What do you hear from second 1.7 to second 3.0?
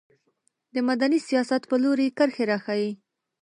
لوري کرښې راښيي.